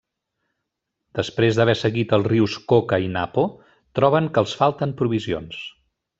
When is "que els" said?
4.33-4.57